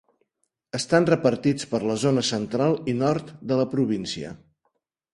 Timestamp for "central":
2.33-2.75